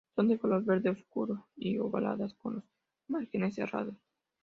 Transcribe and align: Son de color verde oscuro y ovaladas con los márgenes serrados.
Son 0.15 0.27
de 0.29 0.39
color 0.39 0.63
verde 0.65 0.89
oscuro 0.89 1.45
y 1.55 1.77
ovaladas 1.77 2.33
con 2.33 2.55
los 2.55 2.63
márgenes 3.07 3.53
serrados. 3.53 3.93